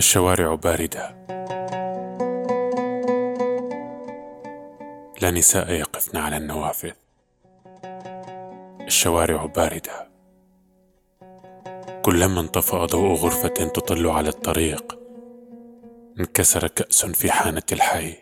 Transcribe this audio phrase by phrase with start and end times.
[0.00, 1.16] الشوارع باردة.
[5.22, 6.92] لا نساء يقفن على النوافذ.
[8.80, 10.08] الشوارع باردة.
[12.02, 14.98] كلما انطفأ ضوء غرفة تطل على الطريق
[16.20, 18.14] انكسر كأس في حانة الحي.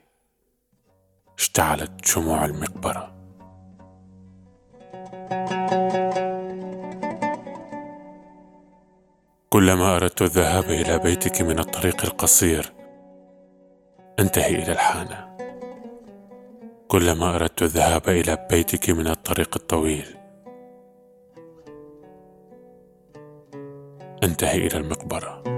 [1.39, 3.18] اشتعلت شموع المقبرة.
[9.51, 12.73] كلما أردت الذهاب إلى بيتك من الطريق القصير
[14.19, 15.37] انتهي إلى الحانة.
[16.89, 20.07] كلما أردت الذهاب إلى بيتك من الطريق الطويل
[24.23, 25.58] انتهي إلى المقبرة.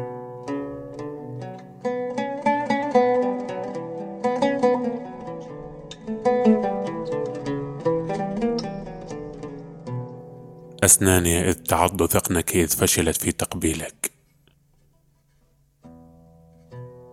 [10.84, 14.11] أسناني إذ تعض ذقنك إذ فشلت في تقبيلك.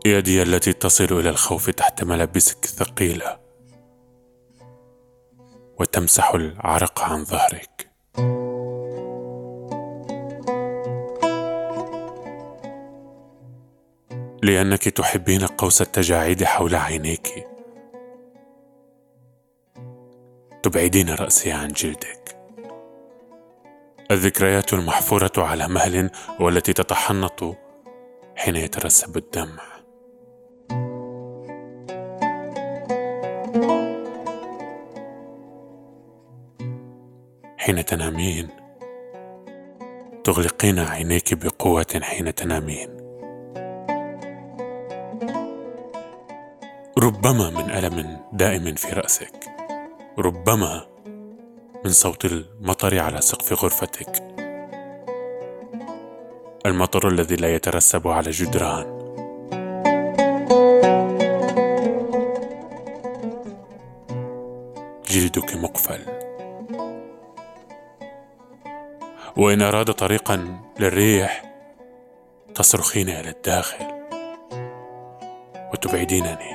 [0.06, 3.40] يدي التي تصل إلى الخوف تحت ملابسك الثقيلة
[5.80, 7.92] وتمسح العرق عن ظهرك.
[14.44, 17.48] لأنك تحبين قوس التجاعيد حول عينيك.
[20.64, 22.17] تبعدين رأسي عن جلدك.
[24.12, 27.56] الذكريات المحفورة على مهل والتي تتحنط
[28.36, 29.64] حين يترسب الدمع.
[37.58, 38.48] حين تنامين
[40.24, 42.98] تغلقين عينيك بقوة حين تنامين.
[46.98, 49.46] ربما من ألم دائم في رأسك
[50.18, 50.97] ربما
[51.88, 54.24] من صوت المطر على سقف غرفتك.
[56.66, 58.98] المطر الذي لا يترسب على جدران.
[65.10, 66.00] جلدك مقفل.
[69.38, 71.44] وإن أراد طريقا للريح
[72.56, 73.86] تصرخين إلى الداخل
[75.73, 76.54] وتبعدينني.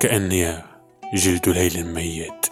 [0.00, 0.62] كأني
[1.14, 2.47] جلد ليل ميت.